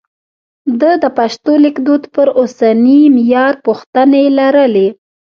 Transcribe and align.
ده 0.79 0.91
د 1.03 1.05
پښتو 1.17 1.53
لیکدود 1.65 2.03
پر 2.15 2.27
اوسني 2.39 3.01
معیار 3.15 3.53
پوښتنې 3.65 4.23
لرلې. 4.37 4.87